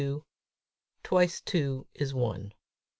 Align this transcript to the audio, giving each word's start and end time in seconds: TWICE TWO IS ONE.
TWICE 1.03 1.41
TWO 1.41 1.85
IS 1.93 2.11
ONE. 2.11 2.55